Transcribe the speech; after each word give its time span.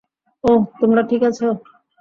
ওহ, 0.43 0.61
তোমরা 0.81 1.01
ঠিক 1.09 1.21
আছ। 1.23 1.39